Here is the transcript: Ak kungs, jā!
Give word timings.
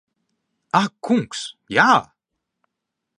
Ak 0.83 0.93
kungs, 1.07 1.43
jā! 1.77 1.87